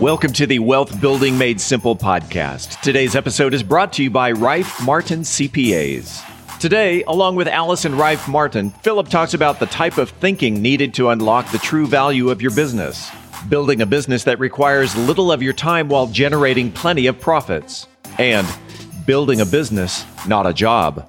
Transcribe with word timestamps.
Welcome 0.00 0.32
to 0.34 0.46
the 0.46 0.60
Wealth 0.60 1.00
Building 1.00 1.36
Made 1.36 1.60
Simple 1.60 1.96
podcast. 1.96 2.80
Today's 2.82 3.16
episode 3.16 3.52
is 3.52 3.64
brought 3.64 3.92
to 3.94 4.04
you 4.04 4.10
by 4.10 4.30
Rife 4.30 4.80
Martin 4.84 5.22
CPAs. 5.22 6.22
Today, 6.60 7.02
along 7.02 7.34
with 7.34 7.48
Allison 7.48 7.96
Rife 7.96 8.28
Martin, 8.28 8.70
Philip 8.70 9.08
talks 9.08 9.34
about 9.34 9.58
the 9.58 9.66
type 9.66 9.98
of 9.98 10.10
thinking 10.10 10.62
needed 10.62 10.94
to 10.94 11.08
unlock 11.08 11.50
the 11.50 11.58
true 11.58 11.84
value 11.84 12.30
of 12.30 12.40
your 12.40 12.52
business. 12.52 13.10
Building 13.48 13.80
a 13.80 13.86
business 13.86 14.22
that 14.22 14.38
requires 14.38 14.94
little 14.94 15.32
of 15.32 15.42
your 15.42 15.52
time 15.52 15.88
while 15.88 16.06
generating 16.06 16.70
plenty 16.70 17.08
of 17.08 17.20
profits. 17.20 17.88
And 18.18 18.46
building 19.04 19.40
a 19.40 19.46
business, 19.46 20.04
not 20.28 20.46
a 20.46 20.52
job. 20.52 21.08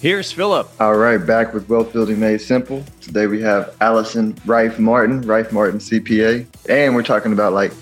Here's 0.00 0.30
Philip. 0.30 0.70
All 0.78 0.94
right, 0.94 1.18
back 1.18 1.52
with 1.52 1.68
Wealth 1.68 1.92
Building 1.92 2.20
Made 2.20 2.40
Simple. 2.40 2.84
Today 3.00 3.26
we 3.26 3.42
have 3.42 3.74
Allison 3.80 4.36
Rife 4.46 4.78
Martin, 4.78 5.22
Rife 5.22 5.50
Martin 5.50 5.80
CPA, 5.80 6.46
and 6.68 6.94
we're 6.94 7.02
talking 7.02 7.32
about 7.32 7.52
like 7.52 7.72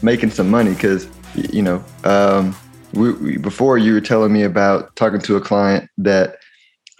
making 0.00 0.30
some 0.30 0.48
money 0.48 0.72
because 0.72 1.06
you 1.34 1.60
know 1.60 1.84
um, 2.04 2.56
we, 2.94 3.12
we, 3.12 3.36
before 3.36 3.76
you 3.76 3.92
were 3.92 4.00
telling 4.00 4.32
me 4.32 4.44
about 4.44 4.96
talking 4.96 5.20
to 5.20 5.36
a 5.36 5.42
client 5.42 5.90
that 5.98 6.38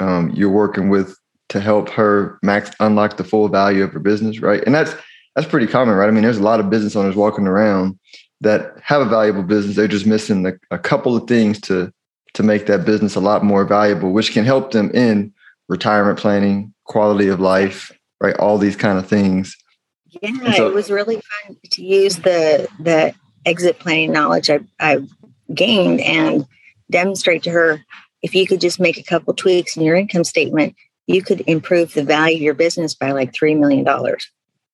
um, 0.01 0.33
you're 0.35 0.51
working 0.51 0.91
with 0.91 1.17
to 1.49 1.61
help 1.61 1.89
her 1.89 2.39
max 2.43 2.71
unlock 2.79 3.17
the 3.17 3.25
full 3.25 3.49
value 3.49 3.83
of 3.83 3.91
her 3.95 4.01
business, 4.01 4.41
right? 4.41 4.63
And 4.67 4.75
that's 4.75 4.95
that's 5.35 5.49
pretty 5.49 5.67
common, 5.67 5.95
right? 5.95 6.09
I 6.09 6.11
mean, 6.11 6.25
there's 6.25 6.37
a 6.37 6.43
lot 6.43 6.61
of 6.61 6.69
business 6.69 6.95
owners 6.95 7.17
walking 7.17 7.47
around 7.47 7.99
that 8.43 8.75
have 8.83 9.01
a 9.01 9.07
valuable 9.07 9.45
business. 9.45 9.77
They're 9.77 9.89
just 9.89 10.05
missing 10.05 10.47
a, 10.47 10.53
a 10.71 10.79
couple 10.79 11.17
of 11.17 11.27
things 11.27 11.59
to 11.63 11.91
to 12.35 12.43
make 12.43 12.67
that 12.67 12.85
business 12.85 13.15
a 13.15 13.21
lot 13.21 13.45
more 13.45 13.65
valuable, 13.65 14.13
which 14.13 14.33
can 14.33 14.45
help 14.45 14.71
them 14.71 14.91
in 14.91 15.33
retirement 15.69 16.19
planning, 16.19 16.73
quality 16.85 17.29
of 17.29 17.41
life, 17.41 17.93
right? 18.21 18.37
All 18.37 18.59
these 18.59 18.77
kind 18.77 18.99
of 18.99 19.07
things. 19.07 19.57
Yeah, 20.23 20.55
so, 20.55 20.69
it 20.69 20.75
was 20.75 20.91
really 20.91 21.21
fun 21.47 21.57
to 21.73 21.83
use 21.85 22.17
the 22.17 22.69
the 22.81 23.15
exit 23.45 23.79
planning 23.79 24.13
knowledge 24.13 24.51
I, 24.51 24.61
I 24.81 25.01
gained 25.55 26.01
and 26.01 26.47
demonstrate 26.91 27.43
to 27.45 27.51
her 27.51 27.85
if 28.23 28.35
you 28.35 28.47
could 28.47 28.61
just 28.61 28.81
make 28.81 28.99
a 28.99 29.03
couple 29.03 29.35
tweaks 29.35 29.77
in 29.77 29.83
your 29.83 29.95
income 29.95 30.25
statement, 30.25 30.75
you 31.07 31.23
could 31.23 31.43
improve 31.47 31.95
the 31.95 32.03
value 32.03 32.37
of 32.37 32.43
your 32.43 32.55
business 32.55 32.95
by 32.95 33.13
like 33.13 33.33
three 33.33 33.55
million 33.55 33.85
dollars 33.85 34.29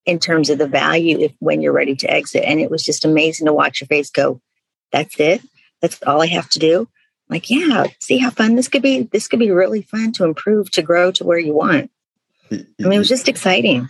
in 0.05 0.19
terms 0.19 0.49
of 0.49 0.57
the 0.57 0.67
value 0.67 1.19
if 1.19 1.33
when 1.39 1.61
you're 1.61 1.73
ready 1.73 1.95
to 1.95 2.11
exit. 2.11 2.43
And 2.45 2.59
it 2.59 2.71
was 2.71 2.83
just 2.83 3.05
amazing 3.05 3.45
to 3.47 3.53
watch 3.53 3.81
your 3.81 3.87
face 3.87 4.09
go, 4.09 4.41
that's 4.91 5.19
it. 5.19 5.41
That's 5.81 6.01
all 6.03 6.21
I 6.21 6.27
have 6.27 6.49
to 6.51 6.59
do 6.59 6.87
like, 7.29 7.49
yeah, 7.49 7.85
see 7.99 8.17
how 8.17 8.29
fun 8.29 8.55
this 8.55 8.67
could 8.67 8.83
be. 8.83 9.03
This 9.03 9.27
could 9.27 9.39
be 9.39 9.51
really 9.51 9.81
fun 9.81 10.11
to 10.13 10.25
improve, 10.25 10.69
to 10.71 10.81
grow 10.81 11.11
to 11.13 11.23
where 11.23 11.39
you 11.39 11.53
want. 11.53 11.89
I 12.51 12.65
mean, 12.79 12.93
it 12.93 12.97
was 12.99 13.09
just 13.09 13.27
exciting. 13.27 13.89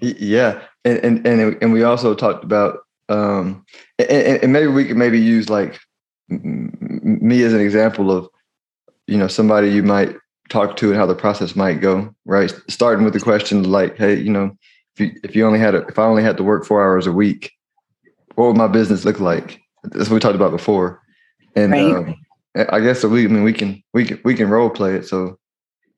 Yeah, 0.00 0.60
and 0.84 0.98
and 0.98 1.26
and, 1.26 1.56
and 1.62 1.72
we 1.72 1.82
also 1.82 2.14
talked 2.14 2.44
about, 2.44 2.80
um, 3.08 3.64
and, 3.98 4.42
and 4.42 4.52
maybe 4.52 4.66
we 4.66 4.84
could 4.84 4.98
maybe 4.98 5.18
use 5.18 5.48
like 5.48 5.80
me 6.28 7.42
as 7.42 7.54
an 7.54 7.60
example 7.60 8.12
of, 8.12 8.28
you 9.06 9.16
know, 9.16 9.28
somebody 9.28 9.70
you 9.70 9.82
might 9.82 10.14
talk 10.50 10.76
to 10.76 10.88
and 10.88 10.96
how 10.96 11.06
the 11.06 11.14
process 11.14 11.56
might 11.56 11.80
go. 11.80 12.14
Right, 12.26 12.54
starting 12.68 13.04
with 13.04 13.14
the 13.14 13.20
question 13.20 13.64
like, 13.64 13.96
hey, 13.96 14.14
you 14.16 14.30
know, 14.30 14.54
if 14.94 15.00
you 15.00 15.20
if 15.24 15.34
you 15.34 15.46
only 15.46 15.58
had 15.58 15.74
a, 15.74 15.86
if 15.86 15.98
I 15.98 16.04
only 16.04 16.22
had 16.22 16.36
to 16.36 16.44
work 16.44 16.66
four 16.66 16.82
hours 16.82 17.06
a 17.06 17.12
week, 17.12 17.52
what 18.34 18.48
would 18.48 18.58
my 18.58 18.68
business 18.68 19.06
look 19.06 19.20
like? 19.20 19.62
That's 19.84 20.10
what 20.10 20.16
we 20.16 20.20
talked 20.20 20.36
about 20.36 20.50
before, 20.50 21.00
and. 21.56 21.72
Right. 21.72 21.94
Um, 21.94 22.14
I 22.54 22.80
guess 22.80 23.04
we. 23.04 23.24
I 23.24 23.28
mean, 23.28 23.42
we 23.42 23.52
can 23.52 23.82
we 23.92 24.04
can 24.04 24.20
we 24.24 24.34
can 24.34 24.48
role 24.48 24.70
play 24.70 24.94
it. 24.94 25.06
So 25.06 25.38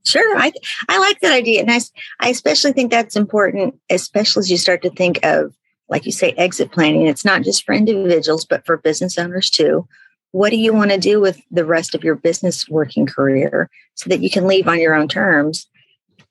sure, 0.05 0.37
I 0.37 0.53
I 0.89 0.99
like 0.99 1.21
that 1.21 1.33
idea, 1.33 1.61
and 1.61 1.71
I 1.71 1.81
I 2.21 2.29
especially 2.29 2.73
think 2.73 2.91
that's 2.91 3.17
important, 3.17 3.79
especially 3.91 4.41
as 4.41 4.51
you 4.51 4.57
start 4.57 4.83
to 4.83 4.91
think 4.91 5.25
of 5.25 5.55
like 5.89 6.07
you 6.07 6.13
say 6.13 6.33
exit 6.33 6.73
planning. 6.73 7.07
It's 7.07 7.25
not 7.25 7.43
just 7.43 7.65
for 7.65 7.75
individuals, 7.75 8.45
but 8.45 8.65
for 8.67 8.77
business 8.77 9.19
owners 9.19 9.51
too. 9.51 9.87
What 10.33 10.51
do 10.51 10.57
you 10.57 10.73
want 10.73 10.93
to 10.93 10.99
do 10.99 11.21
with 11.21 11.41
the 11.51 11.65
rest 11.65 11.95
of 11.95 12.05
your 12.05 12.15
business 12.15 12.69
working 12.69 13.07
career 13.07 13.69
so 13.95 14.09
that 14.09 14.21
you 14.21 14.31
can 14.31 14.47
leave 14.47 14.69
on 14.69 14.81
your 14.81 14.95
own 14.95 15.09
terms 15.09 15.67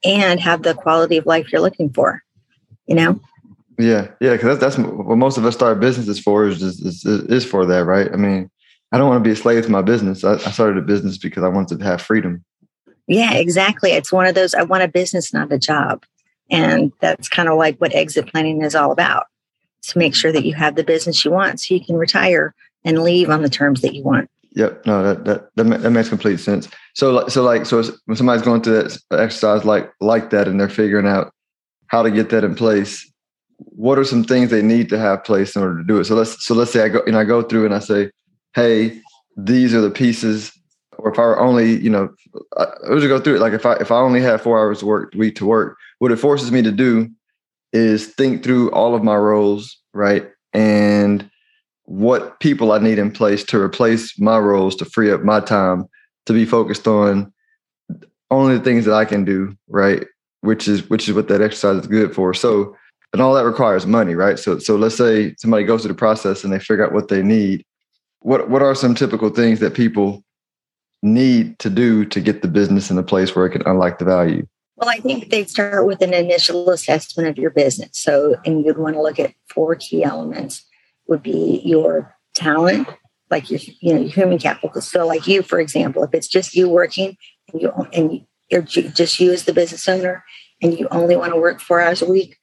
and 0.06 0.40
have 0.40 0.64
the 0.64 0.74
quality 0.74 1.18
of 1.18 1.26
life 1.26 1.52
you're 1.52 1.62
looking 1.62 1.92
for? 1.92 2.24
You 2.88 2.96
know. 2.96 3.20
Yeah, 3.78 4.10
yeah, 4.20 4.34
because 4.34 4.60
that's, 4.60 4.76
that's 4.76 4.88
what 4.88 5.18
most 5.18 5.38
of 5.38 5.46
us 5.46 5.56
start 5.56 5.80
businesses 5.80 6.20
for 6.20 6.48
is, 6.48 6.62
is 6.62 7.06
is 7.06 7.46
for 7.46 7.66
that, 7.66 7.86
right? 7.86 8.12
I 8.12 8.18
mean, 8.18 8.50
I 8.92 8.98
don't 8.98 9.08
want 9.08 9.24
to 9.24 9.28
be 9.28 9.34
a 9.34 9.36
slave 9.36 9.64
to 9.66 9.72
my 9.72 9.82
business. 9.82 10.24
I, 10.24 10.34
I 10.34 10.52
started 10.52 10.78
a 10.78 10.82
business 10.82 11.18
because 11.18 11.44
I 11.44 11.48
wanted 11.48 11.80
to 11.80 11.86
have 11.86 12.02
freedom. 12.02 12.44
Yeah, 13.08 13.34
exactly. 13.34 13.92
It's 13.92 14.12
one 14.12 14.26
of 14.26 14.36
those, 14.36 14.54
I 14.54 14.64
want 14.64 14.84
a 14.84 14.88
business, 14.88 15.34
not 15.34 15.52
a 15.52 15.60
job. 15.60 16.06
And 16.52 16.92
that's 17.00 17.30
kind 17.30 17.50
of 17.50 17.58
like 17.58 17.78
what 17.78 17.94
exit 17.94 18.28
planning 18.28 18.64
is 18.64 18.76
all 18.76 18.92
about 18.92 19.28
to 19.84 19.98
make 19.98 20.16
sure 20.16 20.32
that 20.32 20.46
you 20.46 20.54
have 20.56 20.76
the 20.76 20.84
business 20.84 21.24
you 21.24 21.32
want 21.32 21.60
so 21.60 21.74
you 21.74 21.84
can 21.84 21.96
retire 21.96 22.54
and 22.84 23.04
leave 23.04 23.30
on 23.30 23.42
the 23.42 23.50
terms 23.50 23.82
that 23.82 23.94
you 23.94 24.04
want. 24.04 24.30
Yep. 24.54 24.86
No, 24.86 25.04
that, 25.04 25.26
that, 25.26 25.50
that, 25.56 25.82
that 25.82 25.90
makes 25.92 26.10
complete 26.10 26.40
sense. 26.40 26.68
So, 26.96 27.28
so 27.28 27.44
like, 27.44 27.68
so 27.68 27.84
when 28.06 28.18
somebody's 28.18 28.42
going 28.42 28.62
through 28.62 28.84
that 28.84 29.00
exercise 29.12 29.64
like, 29.66 29.92
like 30.02 30.32
that, 30.32 30.48
and 30.48 30.60
they're 30.60 30.70
figuring 30.70 31.08
out 31.08 31.32
how 31.88 32.02
to 32.02 32.10
get 32.10 32.30
that 32.30 32.44
in 32.44 32.56
place, 32.56 33.12
what 33.58 34.00
are 34.00 34.04
some 34.04 34.24
things 34.24 34.50
they 34.50 34.62
need 34.62 34.90
to 34.90 34.98
have 34.98 35.24
place 35.24 35.56
in 35.56 35.62
order 35.62 35.78
to 35.78 35.84
do 35.84 36.00
it? 36.00 36.06
So 36.06 36.16
let's, 36.16 36.44
so 36.46 36.56
let's 36.56 36.72
say 36.72 36.84
I 36.84 36.90
go, 36.90 37.02
and 37.06 37.16
I 37.16 37.24
go 37.24 37.44
through 37.44 37.66
and 37.66 37.76
I 37.76 37.80
say, 37.80 38.10
hey, 38.60 39.02
these 39.38 39.74
are 39.74 39.82
the 39.82 39.92
pieces. 39.92 40.52
Or 40.98 41.12
if 41.12 41.18
I 41.18 41.24
were 41.24 41.40
only, 41.40 41.78
you 41.78 41.90
know, 41.90 42.10
I, 42.58 42.66
I 42.88 42.90
would 42.90 43.08
go 43.08 43.20
through 43.20 43.38
it. 43.38 43.40
Like 43.40 43.54
if 43.54 43.66
I 43.66 43.74
if 43.76 43.92
I 43.92 43.96
only 43.96 44.22
had 44.22 44.42
four 44.42 44.60
hours 44.60 44.84
work 44.84 45.14
week 45.16 45.36
to 45.38 45.46
work, 45.46 45.78
what 46.00 46.12
it 46.12 46.18
forces 46.18 46.52
me 46.52 46.62
to 46.62 46.72
do 46.72 47.10
is 47.72 48.08
think 48.08 48.44
through 48.44 48.72
all 48.72 48.96
of 48.96 49.04
my 49.04 49.16
roles, 49.16 49.78
right? 49.94 50.28
And 50.54 51.30
what 51.86 52.40
people 52.40 52.72
I 52.72 52.80
need 52.80 53.00
in 53.00 53.12
place 53.12 53.44
to 53.46 53.62
replace 53.62 54.20
my 54.20 54.38
roles 54.38 54.76
to 54.78 54.86
free 54.86 55.12
up 55.12 55.24
my 55.24 55.40
time 55.40 55.86
to 56.26 56.34
be 56.34 56.46
focused 56.46 56.88
on 56.88 57.32
only 58.30 58.58
the 58.58 58.64
things 58.64 58.86
that 58.86 58.94
I 58.94 59.06
can 59.06 59.24
do, 59.24 59.56
right? 59.68 60.06
Which 60.42 60.68
is 60.68 60.90
which 60.90 61.08
is 61.08 61.16
what 61.16 61.30
that 61.30 61.42
exercise 61.42 61.82
is 61.82 61.88
good 61.88 62.14
for. 62.14 62.34
So 62.34 62.76
and 63.14 63.22
all 63.22 63.34
that 63.34 63.46
requires 63.46 63.88
money, 63.88 64.16
right? 64.16 64.38
So 64.38 64.60
so 64.60 64.76
let's 64.76 64.98
say 64.98 65.34
somebody 65.38 65.64
goes 65.64 65.82
through 65.82 65.94
the 65.94 65.98
process 65.98 66.44
and 66.44 66.52
they 66.52 66.60
figure 66.60 66.86
out 66.86 66.94
what 66.94 67.08
they 67.08 67.24
need 67.24 67.66
what 68.22 68.50
what 68.50 68.62
are 68.62 68.76
some 68.76 68.96
typical 68.96 69.30
things 69.30 69.60
that 69.60 69.74
people 69.74 70.24
need 71.02 71.58
to 71.60 71.70
do 71.70 72.06
to 72.06 72.20
get 72.20 72.42
the 72.42 72.48
business 72.48 72.92
in 72.92 72.98
a 72.98 73.04
place 73.04 73.36
where 73.36 73.46
it 73.46 73.52
can 73.52 73.66
unlock 73.66 74.00
the 74.00 74.06
value? 74.06 74.46
Well, 74.76 74.90
I 74.90 75.00
think 75.00 75.30
they 75.30 75.44
start 75.44 75.86
with 75.86 76.02
an 76.02 76.14
initial 76.14 76.70
assessment 76.70 77.28
of 77.28 77.38
your 77.38 77.50
business. 77.50 77.90
So, 77.94 78.36
and 78.46 78.66
you'd 78.66 78.78
want 78.78 78.96
to 78.96 79.02
look 79.02 79.20
at 79.20 79.34
four 79.50 79.76
key 79.76 80.04
elements 80.04 80.66
would 81.08 81.22
be 81.22 81.62
your 81.66 82.16
talent, 82.34 82.88
like 83.30 83.50
your 83.50 83.60
you 83.82 83.94
know 83.94 84.02
your 84.02 84.10
human 84.10 84.38
capital. 84.38 84.82
So, 84.82 85.06
like 85.06 85.28
you, 85.28 85.42
for 85.42 85.60
example, 85.60 86.04
if 86.04 86.14
it's 86.14 86.28
just 86.28 86.56
you 86.56 86.70
working 86.70 87.18
and 87.52 87.62
you 87.62 87.72
and 87.94 88.26
you're 88.50 88.62
just 88.62 89.20
you 89.20 89.32
as 89.32 89.44
the 89.44 89.54
business 89.54 89.88
owner, 89.88 90.24
and 90.62 90.78
you 90.78 90.88
only 90.92 91.16
want 91.16 91.34
to 91.34 91.40
work 91.40 91.60
four 91.60 91.82
hours 91.82 92.02
a 92.02 92.10
week, 92.10 92.38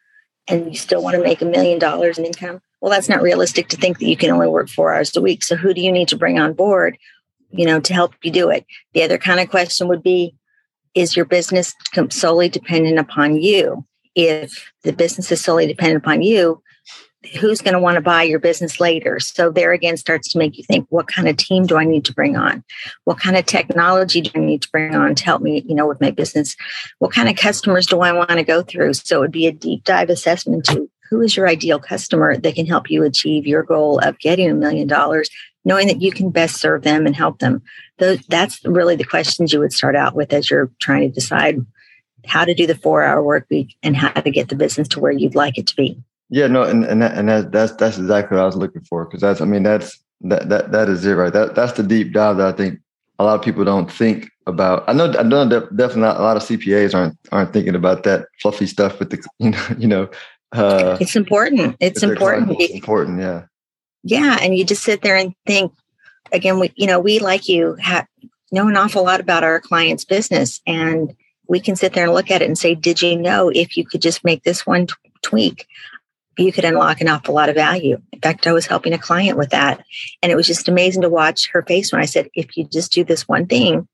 and 0.48 0.66
you 0.66 0.76
still 0.76 1.02
want 1.02 1.16
to 1.16 1.22
make 1.22 1.42
a 1.42 1.46
million 1.46 1.78
dollars 1.78 2.18
in 2.18 2.24
income, 2.24 2.60
well, 2.80 2.90
that's 2.90 3.08
not 3.08 3.22
realistic 3.22 3.68
to 3.68 3.76
think 3.76 3.98
that 3.98 4.06
you 4.06 4.16
can 4.16 4.30
only 4.30 4.48
work 4.48 4.68
four 4.68 4.94
hours 4.94 5.16
a 5.16 5.20
week. 5.20 5.42
So 5.42 5.56
who 5.56 5.74
do 5.74 5.80
you 5.80 5.90
need 5.90 6.08
to 6.08 6.16
bring 6.16 6.38
on 6.38 6.52
board, 6.52 6.96
you 7.50 7.66
know, 7.66 7.80
to 7.80 7.94
help 7.94 8.14
you 8.22 8.30
do 8.30 8.50
it? 8.50 8.64
The 8.94 9.02
other 9.02 9.18
kind 9.18 9.40
of 9.40 9.50
question 9.50 9.88
would 9.88 10.02
be, 10.02 10.36
is 10.94 11.16
your 11.16 11.24
business 11.24 11.74
solely 12.10 12.48
dependent 12.48 12.98
upon 12.98 13.36
you? 13.36 13.84
If 14.14 14.72
the 14.82 14.92
business 14.92 15.30
is 15.30 15.42
solely 15.42 15.66
dependent 15.66 16.02
upon 16.02 16.22
you, 16.22 16.62
who's 17.40 17.60
going 17.60 17.74
to 17.74 17.80
want 17.80 17.96
to 17.96 18.00
buy 18.00 18.22
your 18.22 18.38
business 18.38 18.80
later? 18.80 19.18
So 19.20 19.50
there 19.50 19.72
again 19.72 19.96
starts 19.96 20.32
to 20.32 20.38
make 20.38 20.56
you 20.56 20.64
think, 20.64 20.86
what 20.90 21.08
kind 21.08 21.28
of 21.28 21.36
team 21.36 21.66
do 21.66 21.76
I 21.76 21.84
need 21.84 22.04
to 22.06 22.12
bring 22.12 22.36
on? 22.36 22.64
What 23.04 23.18
kind 23.18 23.36
of 23.36 23.46
technology 23.46 24.20
do 24.20 24.30
I 24.34 24.40
need 24.40 24.62
to 24.62 24.70
bring 24.70 24.94
on 24.94 25.14
to 25.14 25.24
help 25.24 25.42
me, 25.42 25.64
you 25.66 25.74
know, 25.74 25.86
with 25.86 26.00
my 26.00 26.10
business? 26.10 26.56
What 26.98 27.12
kind 27.12 27.28
of 27.28 27.36
customers 27.36 27.86
do 27.86 28.00
I 28.00 28.12
want 28.12 28.30
to 28.30 28.44
go 28.44 28.62
through? 28.62 28.94
So 28.94 29.16
it 29.16 29.20
would 29.20 29.32
be 29.32 29.46
a 29.46 29.52
deep 29.52 29.84
dive 29.84 30.10
assessment 30.10 30.64
to 30.66 30.90
who 31.08 31.20
is 31.20 31.36
your 31.36 31.48
ideal 31.48 31.78
customer 31.78 32.36
that 32.36 32.54
can 32.54 32.66
help 32.66 32.90
you 32.90 33.04
achieve 33.04 33.46
your 33.46 33.62
goal 33.62 33.98
of 34.00 34.18
getting 34.18 34.50
a 34.50 34.54
million 34.54 34.88
dollars, 34.88 35.30
knowing 35.64 35.86
that 35.86 36.02
you 36.02 36.10
can 36.10 36.30
best 36.30 36.56
serve 36.56 36.82
them 36.82 37.06
and 37.06 37.14
help 37.14 37.38
them. 37.38 37.62
That's 37.98 38.64
really 38.64 38.96
the 38.96 39.04
questions 39.04 39.52
you 39.52 39.60
would 39.60 39.72
start 39.72 39.96
out 39.96 40.14
with 40.14 40.32
as 40.32 40.50
you're 40.50 40.70
trying 40.80 41.08
to 41.08 41.14
decide 41.14 41.64
how 42.26 42.44
to 42.44 42.54
do 42.54 42.66
the 42.66 42.74
four 42.74 43.02
hour 43.02 43.22
work 43.22 43.46
week 43.50 43.76
and 43.82 43.96
how 43.96 44.08
to 44.20 44.30
get 44.30 44.48
the 44.48 44.56
business 44.56 44.88
to 44.88 45.00
where 45.00 45.12
you'd 45.12 45.36
like 45.36 45.58
it 45.58 45.68
to 45.68 45.76
be. 45.76 46.02
Yeah, 46.28 46.48
no, 46.48 46.62
and 46.62 46.84
and, 46.84 47.02
that, 47.02 47.16
and 47.16 47.28
that, 47.28 47.52
that's 47.52 47.72
that's 47.72 47.98
exactly 47.98 48.36
what 48.36 48.42
I 48.42 48.46
was 48.46 48.56
looking 48.56 48.82
for 48.82 49.04
because 49.04 49.20
that's 49.20 49.40
I 49.40 49.44
mean 49.44 49.62
that's 49.62 49.98
That 50.22 50.48
that 50.48 50.72
that 50.72 50.88
is 50.88 51.04
it, 51.04 51.12
right? 51.12 51.32
That 51.32 51.54
that's 51.54 51.72
the 51.74 51.82
deep 51.82 52.12
dive 52.12 52.38
that 52.38 52.48
I 52.48 52.52
think 52.52 52.80
a 53.18 53.24
lot 53.24 53.38
of 53.38 53.44
people 53.44 53.64
don't 53.64 53.90
think 53.90 54.30
about. 54.46 54.84
I 54.88 54.92
know 54.92 55.12
I 55.18 55.22
know 55.22 55.48
definitely 55.48 56.02
not, 56.02 56.18
a 56.18 56.22
lot 56.22 56.36
of 56.36 56.42
CPAs 56.42 56.94
aren't 56.94 57.18
aren't 57.32 57.52
thinking 57.52 57.74
about 57.74 58.02
that 58.04 58.26
fluffy 58.40 58.66
stuff 58.66 58.98
with 58.98 59.10
the 59.10 59.24
you 59.38 59.50
know 59.50 59.66
you 59.78 59.86
know. 59.86 60.08
Uh, 60.52 60.96
it's 61.00 61.16
important. 61.16 61.76
It's 61.80 62.02
important. 62.02 62.56
It's 62.58 62.74
important. 62.74 63.20
Yeah. 63.20 63.44
Yeah, 64.04 64.38
and 64.40 64.56
you 64.56 64.64
just 64.64 64.84
sit 64.84 65.02
there 65.02 65.16
and 65.16 65.34
think. 65.46 65.72
Again, 66.32 66.58
we 66.58 66.72
you 66.76 66.86
know 66.86 66.98
we 66.98 67.18
like 67.18 67.48
you 67.48 67.74
have 67.74 68.06
know 68.52 68.68
an 68.68 68.76
awful 68.76 69.04
lot 69.04 69.20
about 69.20 69.44
our 69.44 69.60
client's 69.60 70.04
business, 70.04 70.60
and 70.66 71.14
we 71.46 71.60
can 71.60 71.76
sit 71.76 71.92
there 71.92 72.04
and 72.04 72.14
look 72.14 72.30
at 72.30 72.42
it 72.42 72.46
and 72.46 72.58
say, 72.58 72.74
"Did 72.74 73.02
you 73.02 73.16
know 73.16 73.50
if 73.50 73.76
you 73.76 73.84
could 73.84 74.02
just 74.02 74.24
make 74.24 74.42
this 74.42 74.66
one 74.66 74.86
t- 74.86 74.94
tweak, 75.22 75.66
you 76.38 76.52
could 76.52 76.64
unlock 76.64 77.00
an 77.00 77.08
awful 77.08 77.34
lot 77.34 77.48
of 77.48 77.54
value. 77.54 78.00
In 78.12 78.20
fact, 78.20 78.46
I 78.46 78.52
was 78.52 78.66
helping 78.66 78.92
a 78.92 78.98
client 78.98 79.38
with 79.38 79.50
that. 79.50 79.84
And 80.22 80.30
it 80.30 80.36
was 80.36 80.46
just 80.46 80.68
amazing 80.68 81.02
to 81.02 81.08
watch 81.08 81.50
her 81.52 81.62
face 81.62 81.92
when 81.92 82.00
I 82.00 82.06
said, 82.06 82.28
if 82.34 82.56
you 82.56 82.64
just 82.64 82.92
do 82.92 83.04
this 83.04 83.26
one 83.26 83.46
thing, 83.46 83.88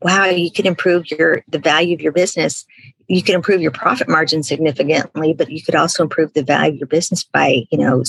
wow, 0.00 0.26
you 0.26 0.50
could 0.50 0.66
improve 0.66 1.10
your 1.10 1.42
the 1.48 1.58
value 1.58 1.94
of 1.94 2.00
your 2.00 2.12
business. 2.12 2.66
You 3.06 3.22
could 3.22 3.34
improve 3.34 3.60
your 3.60 3.70
profit 3.70 4.08
margin 4.08 4.42
significantly, 4.42 5.34
but 5.34 5.50
you 5.50 5.62
could 5.62 5.74
also 5.74 6.02
improve 6.02 6.32
the 6.32 6.42
value 6.42 6.72
of 6.72 6.78
your 6.78 6.86
business 6.86 7.24
by, 7.24 7.64
you 7.70 7.78
know, 7.78 8.02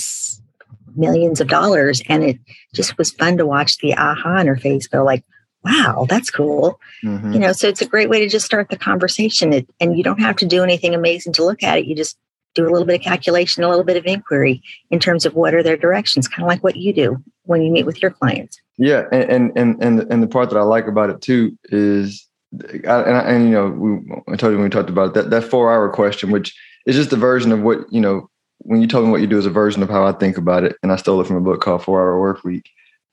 millions 0.96 1.42
of 1.42 1.48
dollars. 1.48 2.02
And 2.08 2.24
it 2.24 2.40
just 2.74 2.98
was 2.98 3.12
fun 3.12 3.38
to 3.38 3.46
watch 3.46 3.78
the 3.78 3.94
aha 3.96 4.38
in 4.38 4.48
her 4.48 4.58
face 4.58 4.88
go 4.88 5.04
like, 5.04 5.24
wow, 5.64 6.06
that's 6.08 6.30
cool. 6.30 6.80
Mm-hmm. 7.04 7.34
You 7.34 7.40
know, 7.40 7.52
so 7.52 7.68
it's 7.68 7.82
a 7.82 7.88
great 7.88 8.10
way 8.10 8.20
to 8.20 8.30
just 8.30 8.46
start 8.46 8.70
the 8.70 8.78
conversation. 8.78 9.52
It, 9.52 9.70
and 9.80 9.98
you 9.98 10.04
don't 10.04 10.22
have 10.22 10.38
to 10.38 10.46
do 10.46 10.64
anything 10.64 10.94
amazing 10.94 11.34
to 11.34 11.44
look 11.44 11.64
at 11.64 11.80
it. 11.80 11.86
You 11.86 11.96
just 11.96 12.18
do 12.56 12.68
a 12.68 12.72
little 12.72 12.86
bit 12.86 12.96
of 12.96 13.02
calculation, 13.02 13.64
a 13.64 13.70
little 13.70 13.84
bit 13.84 13.98
of 13.98 14.06
inquiry 14.06 14.64
in 14.90 15.00
terms 15.00 15.26
of 15.26 15.36
what 15.36 15.54
are 15.54 15.62
their 15.62 15.78
directions, 15.78 16.28
kind 16.28 16.44
of 16.44 16.48
like 16.48 16.64
what 16.64 16.78
you 16.78 16.94
do 16.94 17.22
when 17.44 17.62
you 17.62 17.72
meet 17.72 17.86
with 17.86 18.02
your 18.02 18.12
clients. 18.12 18.60
Yeah, 18.78 19.04
and 19.12 19.56
and 19.56 19.84
and 19.84 20.12
and 20.12 20.24
the 20.24 20.28
part 20.28 20.50
that 20.50 20.58
I 20.58 20.64
like 20.64 20.88
about 20.88 21.10
it 21.10 21.22
too 21.22 21.58
is, 21.66 22.28
and, 22.52 22.86
and 22.86 23.46
you 23.46 23.52
know, 23.52 23.68
we, 23.68 24.34
I 24.34 24.36
told 24.36 24.52
you 24.52 24.58
when 24.58 24.64
we 24.64 24.70
talked 24.70 24.90
about 24.90 25.10
it, 25.10 25.14
that 25.14 25.30
that 25.30 25.44
four 25.44 25.72
hour 25.72 25.90
question, 25.90 26.32
which 26.32 26.58
is 26.86 26.96
just 26.96 27.14
a 27.14 27.18
version 27.18 27.52
of 27.52 27.62
what 27.62 27.92
you 27.92 28.02
know. 28.02 28.30
When 28.60 28.82
you 28.82 28.88
told 28.88 29.06
me 29.06 29.12
what 29.12 29.22
you 29.22 29.28
do 29.28 29.38
is 29.38 29.46
a 29.46 29.52
version 29.52 29.84
of 29.84 29.90
how 29.90 30.08
I 30.08 30.14
think 30.14 30.38
about 30.38 30.64
it, 30.64 30.76
and 30.82 30.92
I 30.92 30.96
stole 30.96 31.22
it 31.22 31.28
from 31.28 31.36
a 31.36 31.42
book 31.42 31.62
called 31.62 31.84
Four 31.84 32.02
Hour 32.02 32.20
Work 32.20 32.44
Week. 32.44 32.68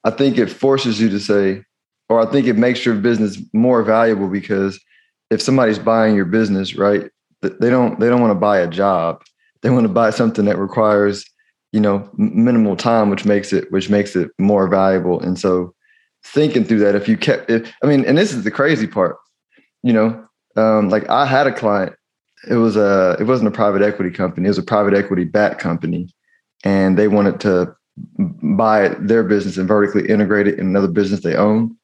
I 0.04 0.10
think 0.10 0.38
it 0.38 0.46
forces 0.46 1.00
you 1.00 1.10
to 1.10 1.20
say, 1.20 1.62
or 2.08 2.20
I 2.20 2.30
think 2.30 2.46
it 2.46 2.56
makes 2.56 2.86
your 2.86 2.94
business 2.94 3.38
more 3.52 3.82
valuable 3.82 4.28
because 4.28 4.80
if 5.30 5.42
somebody's 5.42 5.78
buying 5.78 6.16
your 6.16 6.24
business, 6.24 6.74
right, 6.76 7.10
they 7.42 7.70
don't 7.70 8.00
they 8.00 8.08
don't 8.08 8.20
want 8.20 8.30
to 8.30 8.36
buy 8.36 8.58
a 8.58 8.66
job 8.66 9.22
they 9.62 9.70
want 9.70 9.84
to 9.84 9.92
buy 9.92 10.10
something 10.10 10.44
that 10.44 10.58
requires 10.58 11.24
you 11.72 11.80
know 11.80 12.08
minimal 12.16 12.76
time 12.76 13.10
which 13.10 13.24
makes 13.24 13.52
it 13.52 13.70
which 13.72 13.90
makes 13.90 14.14
it 14.16 14.30
more 14.38 14.68
valuable. 14.68 15.20
And 15.20 15.38
so 15.38 15.74
thinking 16.24 16.64
through 16.64 16.78
that 16.78 16.94
if 16.94 17.08
you 17.08 17.16
kept 17.16 17.50
it 17.50 17.72
i 17.82 17.86
mean 17.86 18.04
and 18.04 18.16
this 18.16 18.32
is 18.32 18.44
the 18.44 18.50
crazy 18.50 18.86
part 18.86 19.16
you 19.82 19.92
know 19.92 20.24
um, 20.54 20.88
like 20.88 21.08
i 21.10 21.26
had 21.26 21.48
a 21.48 21.52
client 21.52 21.92
it 22.48 22.54
was 22.54 22.76
a 22.76 23.16
it 23.20 23.24
wasn't 23.24 23.48
a 23.48 23.52
private 23.52 23.82
equity 23.82 24.10
company 24.10 24.46
it 24.46 24.50
was 24.50 24.58
a 24.58 24.62
private 24.62 24.94
equity 24.94 25.24
backed 25.24 25.60
company. 25.60 26.08
And 26.64 26.96
they 26.96 27.08
wanted 27.08 27.40
to 27.40 27.74
buy 28.16 28.90
their 29.00 29.24
business 29.24 29.56
and 29.56 29.66
vertically 29.66 30.08
integrate 30.08 30.46
it 30.46 30.58
in 30.58 30.66
another 30.66 30.86
business 30.86 31.22
they 31.22 31.34
own. 31.34 31.76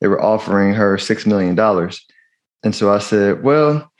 They 0.00 0.06
were 0.06 0.22
offering 0.22 0.72
her 0.74 0.98
six 0.98 1.26
million 1.26 1.54
dollars. 1.54 2.04
And 2.62 2.74
so 2.74 2.92
i 2.92 2.98
said 2.98 3.42
well 3.42 3.90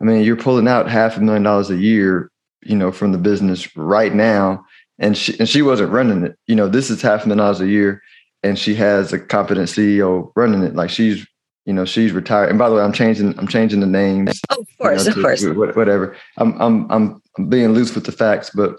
I 0.00 0.04
mean, 0.04 0.22
you're 0.22 0.36
pulling 0.36 0.68
out 0.68 0.88
half 0.88 1.16
a 1.16 1.20
million 1.20 1.42
dollars 1.42 1.70
a 1.70 1.76
year, 1.76 2.30
you 2.62 2.76
know, 2.76 2.92
from 2.92 3.12
the 3.12 3.18
business 3.18 3.74
right 3.76 4.14
now. 4.14 4.64
And 4.98 5.16
she 5.16 5.38
and 5.38 5.48
she 5.48 5.62
wasn't 5.62 5.92
running 5.92 6.24
it. 6.24 6.38
You 6.46 6.56
know, 6.56 6.68
this 6.68 6.90
is 6.90 7.02
half 7.02 7.24
a 7.24 7.28
million 7.28 7.38
dollars 7.38 7.60
a 7.60 7.68
year, 7.68 8.02
and 8.42 8.58
she 8.58 8.74
has 8.76 9.12
a 9.12 9.18
competent 9.18 9.68
CEO 9.68 10.32
running 10.34 10.62
it. 10.62 10.74
Like 10.74 10.88
she's, 10.88 11.26
you 11.66 11.74
know, 11.74 11.84
she's 11.84 12.12
retired. 12.12 12.48
And 12.48 12.58
by 12.58 12.70
the 12.70 12.76
way, 12.76 12.82
I'm 12.82 12.94
changing, 12.94 13.38
I'm 13.38 13.46
changing 13.46 13.80
the 13.80 13.86
names. 13.86 14.40
Oh, 14.48 14.60
of 14.60 14.68
course, 14.78 15.04
you 15.04 15.10
know, 15.10 15.14
to, 15.14 15.50
of 15.50 15.56
course. 15.56 15.76
Whatever. 15.76 16.16
I'm 16.38 16.58
I'm 16.60 16.90
I'm 16.90 17.48
being 17.48 17.72
loose 17.72 17.94
with 17.94 18.06
the 18.06 18.12
facts, 18.12 18.50
but 18.54 18.76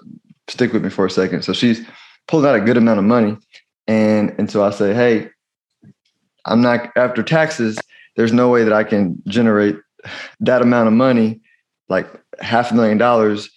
stick 0.47 0.73
with 0.73 0.83
me 0.83 0.89
for 0.89 1.05
a 1.05 1.11
second. 1.11 1.43
So 1.43 1.53
she's 1.53 1.85
pulling 2.27 2.47
out 2.47 2.55
a 2.55 2.61
good 2.61 2.77
amount 2.77 2.97
of 2.99 3.05
money. 3.05 3.37
And 3.87 4.33
and 4.39 4.49
so 4.49 4.63
I 4.63 4.71
say, 4.71 4.95
hey, 4.95 5.29
I'm 6.45 6.61
not 6.61 6.89
after 6.95 7.21
taxes, 7.21 7.77
there's 8.15 8.33
no 8.33 8.49
way 8.49 8.63
that 8.63 8.73
I 8.73 8.83
can 8.83 9.21
generate 9.27 9.77
that 10.39 10.62
amount 10.62 10.88
of 10.88 10.94
money, 10.94 11.39
like 11.89 12.07
half 12.39 12.71
a 12.71 12.75
million 12.75 12.98
dollars, 12.98 13.50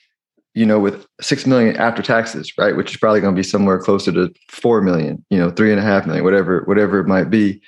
you 0.54 0.66
know, 0.66 0.80
with 0.80 1.06
six 1.20 1.46
million 1.46 1.76
after 1.76 2.02
taxes, 2.02 2.52
right? 2.58 2.76
Which 2.76 2.90
is 2.90 2.96
probably 2.96 3.20
going 3.20 3.34
to 3.34 3.38
be 3.38 3.44
somewhere 3.44 3.78
closer 3.78 4.12
to 4.12 4.32
four 4.48 4.82
million, 4.82 5.24
you 5.30 5.38
know, 5.38 5.50
three 5.50 5.70
and 5.70 5.80
a 5.80 5.82
half 5.82 6.06
million, 6.06 6.24
whatever, 6.24 6.62
whatever 6.64 6.98
it 7.00 7.06
might 7.06 7.30
be. 7.30 7.60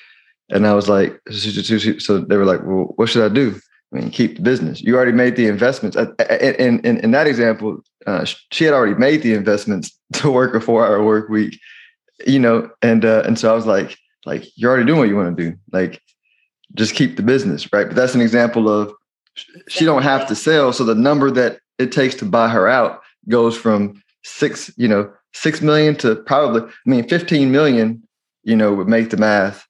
And 0.51 0.67
I 0.67 0.75
was 0.75 0.89
like, 0.89 1.19
so 1.31 2.19
they 2.21 2.37
were 2.37 2.45
like, 2.45 2.61
well, 2.65 2.93
what 2.97 3.09
should 3.09 3.25
I 3.25 3.33
do? 3.33 3.59
I 3.93 3.99
mean, 3.99 4.11
keep 4.11 4.37
the 4.37 4.43
business. 4.43 4.81
You 4.81 4.97
already 4.97 5.13
made 5.13 5.37
the 5.37 5.47
investments. 5.47 5.97
In, 5.97 6.81
in, 6.81 6.99
in 6.99 7.11
that 7.11 7.27
example, 7.27 7.81
uh, 8.07 8.25
she 8.51 8.65
had 8.65 8.75
already 8.75 8.95
made 8.95 9.23
the 9.23 9.35
investments 9.35 9.97
to 10.15 10.31
work 10.31 10.55
a 10.55 10.61
four 10.61 10.87
hour 10.87 11.03
work 11.03 11.29
week, 11.29 11.59
you 12.27 12.39
know, 12.39 12.71
and, 12.81 13.05
uh, 13.05 13.23
and 13.25 13.39
so 13.39 13.51
I 13.51 13.55
was 13.55 13.67
like, 13.67 13.97
like, 14.25 14.45
you're 14.57 14.71
already 14.71 14.87
doing 14.87 14.99
what 14.99 15.09
you 15.09 15.17
want 15.17 15.37
to 15.37 15.51
do. 15.51 15.57
Like, 15.73 16.01
just 16.75 16.95
keep 16.95 17.17
the 17.17 17.23
business, 17.23 17.73
right? 17.73 17.87
But 17.87 17.97
that's 17.97 18.15
an 18.15 18.21
example 18.21 18.69
of 18.69 18.93
she 19.69 19.85
don't 19.85 20.03
have 20.03 20.27
to 20.29 20.35
sell. 20.35 20.73
So 20.73 20.85
the 20.85 20.95
number 20.95 21.31
that 21.31 21.61
it 21.79 21.93
takes 21.93 22.15
to 22.17 22.25
buy 22.25 22.49
her 22.49 22.69
out 22.69 23.01
goes 23.29 23.57
from 23.57 24.03
six, 24.25 24.71
you 24.77 24.89
know, 24.89 25.13
six 25.33 25.61
million 25.61 25.97
to 25.97 26.17
probably, 26.17 26.63
I 26.63 26.91
mean, 26.91 27.09
15 27.09 27.51
million, 27.51 28.03
you 28.43 28.57
know, 28.57 28.73
would 28.75 28.89
make 28.89 29.11
the 29.11 29.17
math, 29.17 29.67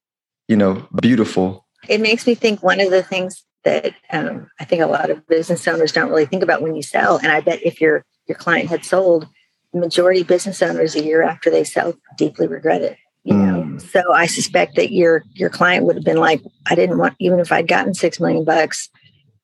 you 0.48 0.56
know, 0.56 0.86
beautiful. 1.00 1.66
It 1.88 2.00
makes 2.00 2.26
me 2.26 2.34
think 2.34 2.62
one 2.62 2.80
of 2.80 2.90
the 2.90 3.02
things 3.02 3.44
that 3.64 3.94
um, 4.10 4.48
I 4.58 4.64
think 4.64 4.82
a 4.82 4.86
lot 4.86 5.10
of 5.10 5.26
business 5.28 5.66
owners 5.68 5.92
don't 5.92 6.10
really 6.10 6.26
think 6.26 6.42
about 6.42 6.62
when 6.62 6.74
you 6.74 6.82
sell. 6.82 7.18
And 7.18 7.28
I 7.28 7.40
bet 7.40 7.62
if 7.62 7.80
your 7.80 8.04
your 8.26 8.36
client 8.36 8.68
had 8.68 8.84
sold, 8.84 9.26
the 9.72 9.80
majority 9.80 10.20
of 10.20 10.26
business 10.26 10.62
owners 10.62 10.94
a 10.94 11.02
year 11.02 11.22
after 11.22 11.50
they 11.50 11.64
sell 11.64 11.94
deeply 12.16 12.46
regret 12.46 12.82
it 12.82 12.96
you 13.24 13.34
know. 13.34 13.51
So 13.90 14.02
i 14.12 14.26
suspect 14.26 14.76
that 14.76 14.92
your 14.92 15.24
your 15.32 15.50
client 15.50 15.84
would 15.84 15.96
have 15.96 16.04
been 16.04 16.18
like 16.18 16.42
i 16.66 16.74
didn't 16.74 16.98
want 16.98 17.14
even 17.18 17.40
if 17.40 17.50
i'd 17.52 17.68
gotten 17.68 17.94
six 17.94 18.20
million 18.20 18.44
bucks 18.44 18.88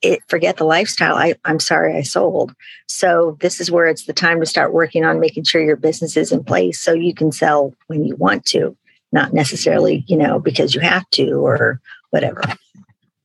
it 0.03 0.21
forget 0.29 0.57
the 0.57 0.65
lifestyle. 0.65 1.17
I, 1.17 1.35
i'm 1.45 1.61
sorry 1.61 1.97
i 1.97 2.03
sold. 2.03 2.55
So 2.87 3.37
this 3.41 3.61
is 3.61 3.71
where 3.71 3.87
it's 3.87 4.05
the 4.05 4.13
time 4.13 4.41
to 4.41 4.47
start 4.47 4.73
working 4.73 5.05
on 5.05 5.21
making 5.21 5.45
sure 5.45 5.63
your 5.63 5.77
business 5.77 6.17
is 6.17 6.33
in 6.33 6.45
place 6.45 6.81
so 6.81 6.93
you 6.93 7.15
can 7.15 7.33
sell 7.33 7.75
when 7.87 8.05
you 8.05 8.17
want 8.17 8.45
to 8.47 8.77
not 9.13 9.33
necessarily 9.33 10.05
you 10.07 10.17
know 10.17 10.39
because 10.39 10.75
you 10.75 10.81
have 10.81 11.09
to 11.11 11.33
or 11.33 11.81
whatever. 12.11 12.43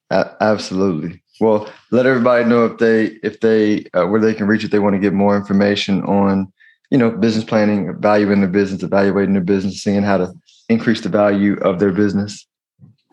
Uh, 0.10 0.26
absolutely. 0.42 1.22
Well 1.40 1.70
let 1.92 2.06
everybody 2.06 2.46
know 2.46 2.66
if 2.66 2.78
they 2.78 3.06
if 3.24 3.40
they 3.40 3.86
uh, 3.94 4.08
where 4.08 4.22
they 4.22 4.34
can 4.34 4.48
reach 4.48 4.64
if 4.64 4.72
they 4.72 4.80
want 4.80 4.96
to 4.96 5.00
get 5.00 5.14
more 5.14 5.36
information 5.36 6.04
on 6.04 6.52
you 6.90 6.98
know 6.98 7.12
business 7.12 7.44
planning 7.44 7.90
evaluating 7.90 8.42
their 8.42 8.50
business 8.50 8.84
evaluating 8.84 9.34
their 9.34 9.44
business 9.44 9.82
seeing 9.82 10.04
how 10.04 10.18
to 10.18 10.34
increase 10.74 11.02
the 11.02 11.10
value 11.10 11.58
of 11.60 11.80
their 11.80 11.92
business? 11.92 12.46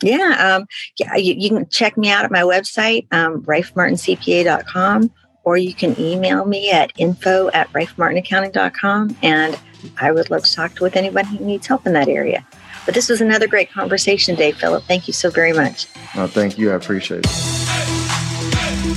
Yeah, 0.01 0.57
um, 0.57 0.65
yeah. 0.97 1.15
You, 1.15 1.35
you, 1.37 1.49
can 1.49 1.69
check 1.69 1.97
me 1.97 2.09
out 2.09 2.25
at 2.25 2.31
my 2.31 2.41
website, 2.41 3.07
um, 3.13 3.43
rifemartincpa.com, 3.43 5.11
or 5.43 5.57
you 5.57 5.73
can 5.73 5.99
email 5.99 6.45
me 6.45 6.71
at 6.71 6.91
info 6.97 7.49
at 7.53 7.71
rifemartinaccounting.com, 7.73 9.17
and 9.21 9.59
I 9.99 10.11
would 10.11 10.29
love 10.29 10.43
to 10.43 10.53
talk 10.53 10.75
to 10.75 10.83
with 10.83 10.95
anybody 10.95 11.27
who 11.37 11.45
needs 11.45 11.67
help 11.67 11.85
in 11.85 11.93
that 11.93 12.07
area. 12.07 12.45
But 12.85 12.95
this 12.95 13.09
was 13.09 13.21
another 13.21 13.47
great 13.47 13.71
conversation, 13.71 14.35
Dave 14.35 14.57
Philip. 14.57 14.83
Thank 14.85 15.07
you 15.07 15.13
so 15.13 15.29
very 15.29 15.53
much. 15.53 15.87
Oh, 16.15 16.27
thank 16.27 16.57
you. 16.57 16.71
I 16.71 16.75
appreciate 16.75 17.25
it. 17.25 17.60